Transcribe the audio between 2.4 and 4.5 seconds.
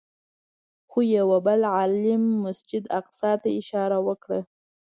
مسجد اقصی ته اشاره وکړه.